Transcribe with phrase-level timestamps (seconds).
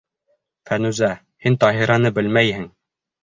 [0.69, 1.09] Фәнүзә,
[1.45, 2.67] һин Таһираны белмәйһең.